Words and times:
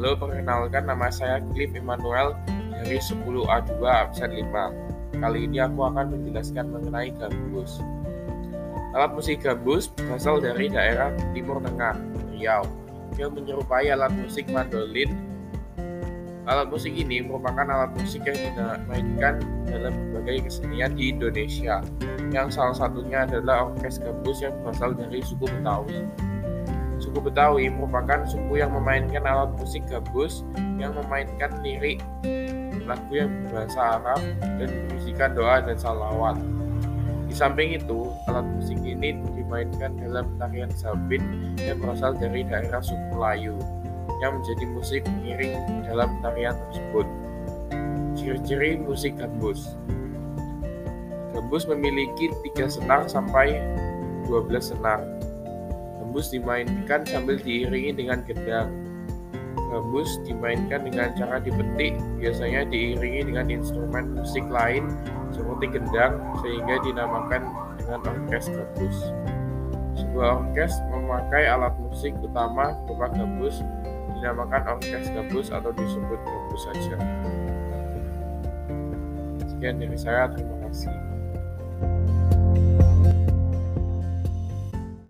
Halo, 0.00 0.16
perkenalkan 0.16 0.88
nama 0.88 1.12
saya 1.12 1.44
Cliff 1.52 1.76
Emmanuel 1.76 2.32
dari 2.72 2.96
10A2 2.96 3.84
absen 3.84 4.32
5. 4.32 5.20
Kali 5.20 5.44
ini 5.44 5.60
aku 5.60 5.76
akan 5.92 6.16
menjelaskan 6.16 6.72
mengenai 6.72 7.12
gambus. 7.20 7.84
Alat 8.96 9.12
musik 9.12 9.44
gambus 9.44 9.92
berasal 9.92 10.40
dari 10.40 10.72
daerah 10.72 11.12
Timur 11.36 11.60
Tengah, 11.60 12.00
Riau, 12.32 12.64
yang 13.20 13.36
menyerupai 13.36 13.92
alat 13.92 14.08
musik 14.16 14.48
mandolin. 14.48 15.12
Alat 16.48 16.72
musik 16.72 16.96
ini 16.96 17.20
merupakan 17.20 17.68
alat 17.68 17.92
musik 17.92 18.24
yang 18.24 18.40
dimainkan 18.40 19.36
dalam 19.68 19.92
berbagai 20.16 20.48
kesenian 20.48 20.96
di 20.96 21.12
Indonesia, 21.12 21.84
yang 22.32 22.48
salah 22.48 22.72
satunya 22.72 23.28
adalah 23.28 23.68
orkes 23.68 24.00
gambus 24.00 24.40
yang 24.40 24.56
berasal 24.64 24.96
dari 24.96 25.20
suku 25.20 25.44
Betawi. 25.44 26.08
Suku 27.10 27.26
Betawi 27.26 27.66
merupakan 27.66 28.22
suku 28.22 28.62
yang 28.62 28.70
memainkan 28.70 29.26
alat 29.26 29.50
musik 29.58 29.82
gambus 29.90 30.46
yang 30.78 30.94
memainkan 30.94 31.50
lirik 31.58 31.98
lagu 32.86 33.10
yang 33.10 33.34
berbahasa 33.50 33.98
Arab 33.98 34.22
dan 34.38 34.70
berisikan 34.86 35.34
doa 35.34 35.58
dan 35.58 35.74
salawat. 35.74 36.38
Di 37.26 37.34
samping 37.34 37.74
itu, 37.74 38.14
alat 38.30 38.46
musik 38.54 38.78
ini 38.86 39.18
dimainkan 39.34 39.98
dalam 39.98 40.30
tarian 40.38 40.70
sabit 40.78 41.18
yang 41.58 41.82
berasal 41.82 42.14
dari 42.14 42.46
daerah 42.46 42.78
suku 42.78 43.02
Melayu 43.18 43.58
yang 44.22 44.38
menjadi 44.38 44.64
musik 44.70 45.02
pengiring 45.02 45.58
dalam 45.90 46.14
tarian 46.22 46.54
tersebut. 46.70 47.06
Ciri-ciri 48.14 48.78
musik 48.78 49.18
gambus 49.18 49.74
Gambus 51.34 51.66
memiliki 51.66 52.30
tiga 52.46 52.70
senar 52.70 53.10
sampai 53.10 53.58
12 54.30 54.62
senar 54.62 55.02
Gambus 56.10 56.34
dimainkan 56.34 57.06
sambil 57.06 57.38
diiringi 57.38 57.94
dengan 57.94 58.26
gendang. 58.26 58.66
Gambus 59.54 60.18
dimainkan 60.26 60.82
dengan 60.82 61.14
cara 61.14 61.38
dipetik, 61.38 61.94
biasanya 62.18 62.66
diiringi 62.66 63.30
dengan 63.30 63.46
instrumen 63.46 64.18
musik 64.18 64.42
lain 64.50 64.90
seperti 65.30 65.70
gendang, 65.70 66.18
sehingga 66.42 66.82
dinamakan 66.82 67.46
dengan 67.78 68.02
orkes 68.02 68.50
gambus. 68.50 68.98
Sebuah 70.02 70.50
orkes 70.50 70.74
memakai 70.90 71.46
alat 71.46 71.78
musik 71.78 72.10
utama 72.18 72.74
berupa 72.90 73.06
gambus, 73.14 73.62
dinamakan 74.18 74.62
orkes 74.66 75.06
gambus 75.14 75.54
atau 75.54 75.70
disebut 75.70 76.18
gambus 76.26 76.62
saja. 76.66 76.98
Sekian 79.46 79.78
dari 79.78 79.94
saya, 79.94 80.26
terima 80.34 80.58
kasih. 80.66 81.09